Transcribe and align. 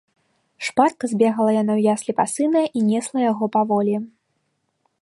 Шпарка 0.69 1.05
збегала 1.11 1.51
яна 1.57 1.73
ў 1.75 1.81
яслі 1.93 2.17
па 2.23 2.27
сына 2.35 2.61
і 2.81 2.85
несла 2.89 3.19
яго 3.31 3.45
паволі. 3.59 3.95